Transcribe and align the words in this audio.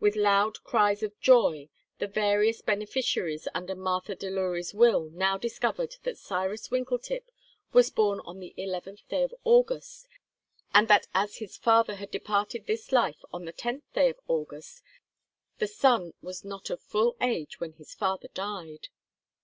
With 0.00 0.16
loud 0.16 0.60
cries 0.64 1.04
of 1.04 1.16
joy, 1.20 1.68
the 2.00 2.08
various 2.08 2.60
beneficiaries 2.62 3.46
under 3.54 3.76
Martha 3.76 4.16
Delury's 4.16 4.74
will 4.74 5.08
now 5.10 5.38
discovered 5.38 5.94
that 6.02 6.18
Cyrus 6.18 6.70
Winkletip 6.72 7.30
was 7.72 7.88
born 7.88 8.18
on 8.24 8.40
the 8.40 8.54
11th 8.58 9.06
day 9.06 9.22
of 9.22 9.32
August, 9.44 10.08
and 10.74 10.88
that 10.88 11.06
as 11.14 11.36
his 11.36 11.56
father 11.56 11.94
had 11.94 12.10
departed 12.10 12.66
this 12.66 12.90
life 12.90 13.22
on 13.32 13.44
the 13.44 13.52
10th 13.52 13.82
day 13.94 14.08
of 14.10 14.18
August, 14.26 14.82
the 15.58 15.68
son 15.68 16.12
was 16.20 16.44
not 16.44 16.68
of 16.68 16.80
full 16.80 17.14
age 17.20 17.60
when 17.60 17.74
his 17.74 17.94
father 17.94 18.30
died. 18.34 18.88